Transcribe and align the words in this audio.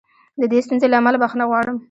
د 0.41 0.43
دې 0.51 0.59
ستونزې 0.65 0.87
له 0.89 0.97
امله 0.99 1.17
بښنه 1.23 1.43
غواړم. 1.49 1.77